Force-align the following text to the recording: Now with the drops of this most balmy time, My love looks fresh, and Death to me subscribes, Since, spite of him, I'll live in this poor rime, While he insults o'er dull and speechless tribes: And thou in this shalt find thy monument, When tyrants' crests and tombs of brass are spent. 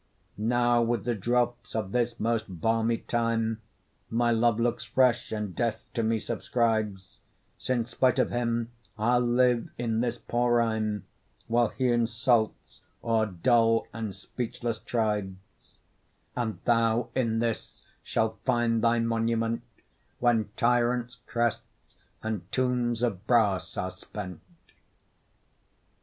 Now 0.39 0.81
with 0.81 1.05
the 1.05 1.13
drops 1.13 1.75
of 1.75 1.91
this 1.91 2.19
most 2.19 2.45
balmy 2.49 2.97
time, 2.97 3.61
My 4.09 4.31
love 4.31 4.59
looks 4.59 4.83
fresh, 4.83 5.31
and 5.31 5.55
Death 5.55 5.87
to 5.93 6.01
me 6.01 6.17
subscribes, 6.17 7.19
Since, 7.59 7.91
spite 7.91 8.17
of 8.17 8.31
him, 8.31 8.71
I'll 8.97 9.19
live 9.21 9.69
in 9.77 9.99
this 9.99 10.17
poor 10.17 10.55
rime, 10.57 11.05
While 11.45 11.67
he 11.67 11.89
insults 11.91 12.81
o'er 13.03 13.27
dull 13.27 13.85
and 13.93 14.15
speechless 14.15 14.79
tribes: 14.79 15.75
And 16.35 16.57
thou 16.63 17.09
in 17.13 17.37
this 17.37 17.83
shalt 18.01 18.39
find 18.43 18.83
thy 18.83 18.97
monument, 18.97 19.61
When 20.17 20.49
tyrants' 20.57 21.19
crests 21.27 21.95
and 22.23 22.51
tombs 22.51 23.03
of 23.03 23.27
brass 23.27 23.77
are 23.77 23.91
spent. 23.91 24.41